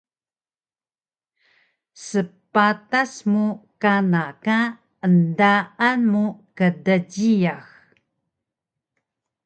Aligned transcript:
Sbatas 2.05 3.13
mu 3.31 3.45
kana 3.81 4.23
ka 4.43 4.57
endaan 5.05 5.99
mu 6.11 6.23
kdjiyax 6.57 7.67